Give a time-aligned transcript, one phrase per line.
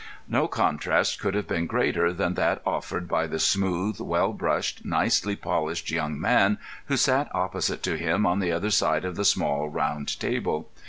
[0.27, 5.35] No contrast could have been greater than that offered by the smooth, well brushed, nicely
[5.35, 9.69] polished young man who sat opposite to him on the other side of the small
[9.69, 10.71] round table.